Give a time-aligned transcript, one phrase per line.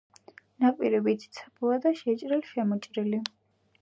[0.63, 3.21] ნაპირები ციცაბოა და შეჭრილ-შემოჭრილი.